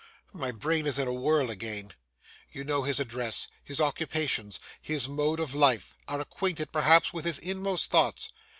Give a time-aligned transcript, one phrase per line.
[0.33, 1.93] My brain is in a whirl again.
[2.51, 7.91] You know his address, his occupations, his mode of life,—are acquainted, perhaps, with his inmost
[7.91, 8.31] thoughts.